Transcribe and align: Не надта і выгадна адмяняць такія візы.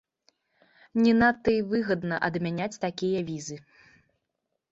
Не 1.07 1.11
надта 1.19 1.49
і 1.57 1.59
выгадна 1.73 2.15
адмяняць 2.27 2.81
такія 2.87 3.19
візы. 3.29 3.57